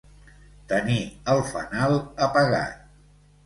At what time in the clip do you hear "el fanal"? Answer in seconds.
1.35-2.01